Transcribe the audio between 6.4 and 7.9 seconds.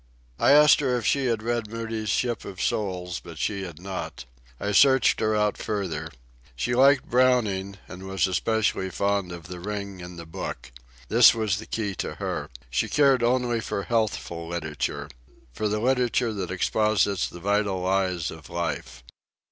She liked Browning,